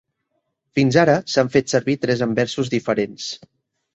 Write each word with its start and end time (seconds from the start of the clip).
Fins 0.79 0.95
ara, 1.01 1.17
s'han 1.33 1.51
fet 1.57 1.69
servir 1.75 1.95
tres 2.05 2.25
anversos 2.27 2.75
diferents. 2.75 3.29